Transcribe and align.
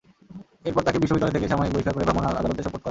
এরপর 0.67 0.83
তাঁকে 0.85 1.01
বিশ্ববিদ্যালয় 1.01 1.35
থেকে 1.37 1.51
সাময়িক 1.51 1.73
বহিষ্কার 1.73 1.93
করে 1.95 2.05
ভ্রাম্যমাণ 2.05 2.31
আদালতে 2.41 2.59
সোপর্দ 2.65 2.71
করেন। 2.77 2.79